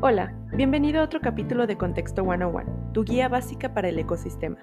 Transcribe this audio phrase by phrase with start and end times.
[0.00, 4.58] Hola, bienvenido a otro capítulo de Contexto 101, tu guía básica para el ecosistema.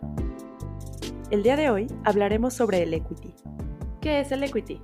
[1.31, 3.33] El día de hoy hablaremos sobre el equity.
[4.01, 4.81] ¿Qué es el equity?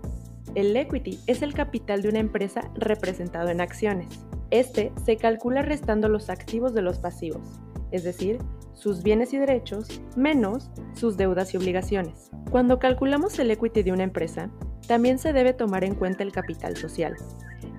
[0.56, 4.08] El equity es el capital de una empresa representado en acciones.
[4.50, 7.60] Este se calcula restando los activos de los pasivos,
[7.92, 8.40] es decir,
[8.74, 12.32] sus bienes y derechos menos sus deudas y obligaciones.
[12.50, 14.50] Cuando calculamos el equity de una empresa,
[14.88, 17.16] también se debe tomar en cuenta el capital social,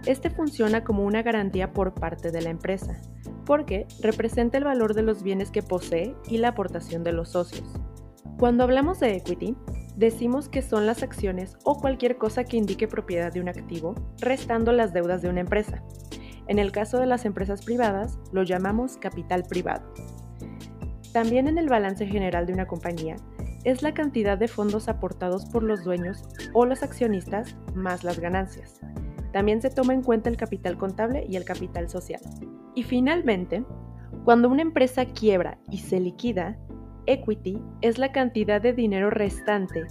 [0.06, 3.00] este funciona como una garantía por parte de la empresa,
[3.44, 7.68] porque representa el valor de los bienes que posee y la aportación de los socios.
[8.39, 9.56] Cuando hablamos de equity,
[9.96, 14.72] decimos que son las acciones o cualquier cosa que indique propiedad de un activo, restando
[14.72, 15.82] las deudas de una empresa.
[16.46, 19.92] En el caso de las empresas privadas, lo llamamos capital privado.
[21.12, 23.17] También en el balance general de una compañía,
[23.64, 26.22] es la cantidad de fondos aportados por los dueños
[26.54, 28.80] o los accionistas más las ganancias.
[29.38, 32.20] También se toma en cuenta el capital contable y el capital social.
[32.74, 33.64] Y finalmente,
[34.24, 36.58] cuando una empresa quiebra y se liquida,
[37.06, 39.84] equity es la cantidad de dinero restante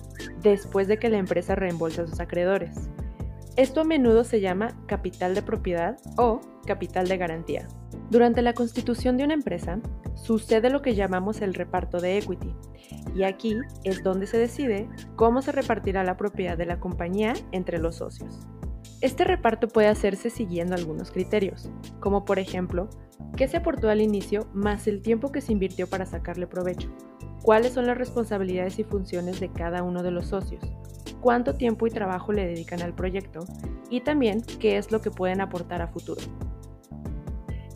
[0.44, 2.90] después de que la empresa reembolsa a sus acreedores.
[3.56, 7.70] Esto a menudo se llama capital de propiedad o capital de garantía.
[8.12, 9.80] Durante la constitución de una empresa,
[10.16, 12.54] sucede lo que llamamos el reparto de equity,
[13.16, 17.78] y aquí es donde se decide cómo se repartirá la propiedad de la compañía entre
[17.78, 18.46] los socios.
[19.00, 22.90] Este reparto puede hacerse siguiendo algunos criterios, como por ejemplo,
[23.36, 26.90] qué se aportó al inicio más el tiempo que se invirtió para sacarle provecho,
[27.44, 30.64] cuáles son las responsabilidades y funciones de cada uno de los socios,
[31.22, 33.42] cuánto tiempo y trabajo le dedican al proyecto
[33.92, 36.22] y también qué es lo que pueden aportar a futuro.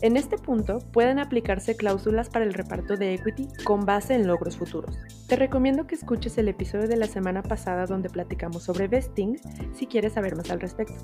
[0.02, 4.56] En este punto pueden aplicarse cláusulas para el reparto de equity con base en logros
[4.56, 4.98] futuros.
[5.28, 9.38] Te recomiendo que escuches el episodio de la semana pasada donde platicamos sobre vesting
[9.72, 10.96] si quieres saber más al respecto.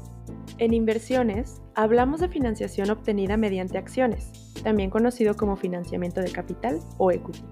[0.59, 4.33] En inversiones, hablamos de financiación obtenida mediante acciones,
[4.65, 7.45] también conocido como financiamiento de capital o equity.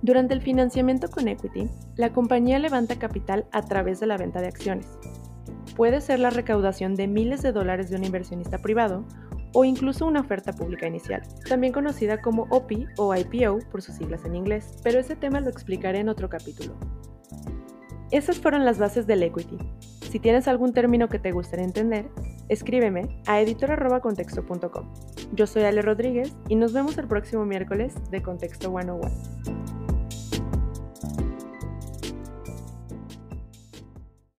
[0.00, 4.46] Durante el financiamiento con equity, la compañía levanta capital a través de la venta de
[4.46, 4.86] acciones.
[5.74, 9.04] Puede ser la recaudación de miles de dólares de un inversionista privado
[9.58, 14.22] o incluso una oferta pública inicial, también conocida como OPI o IPO por sus siglas
[14.26, 16.74] en inglés, pero ese tema lo explicaré en otro capítulo.
[18.10, 19.56] Esas fueron las bases del equity.
[20.10, 22.10] Si tienes algún término que te gustaría entender,
[22.50, 24.92] escríbeme a editor.contexto.com.
[25.32, 29.65] Yo soy Ale Rodríguez y nos vemos el próximo miércoles de Contexto 101.